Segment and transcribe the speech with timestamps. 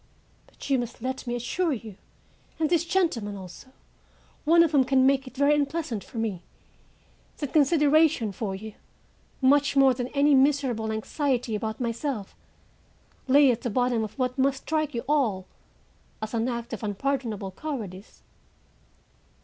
[0.47, 1.95] But you must let me assure you
[2.57, 3.67] and these gentlemen also,
[4.45, 6.41] one of whom can make it very unpleasant for me,
[7.37, 8.73] that consideration for you,
[9.43, 12.35] much more than any miserable anxiety about myself,
[13.27, 15.45] lay at the bottom of what must strike you all
[16.19, 18.23] as an act of unpardonable cowardice.